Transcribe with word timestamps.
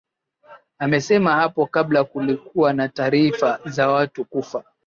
amesema 0.79 1.31
hapo 1.33 1.65
kabla 1.65 2.03
kulikuwa 2.03 2.73
na 2.73 2.89
taarifa 2.89 3.59
za 3.65 3.87
watu 3.89 4.25
kufa 4.25 4.63